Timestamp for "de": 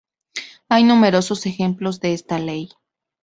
1.99-2.13